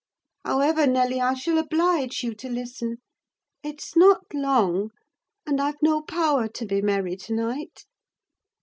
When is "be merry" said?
6.65-7.15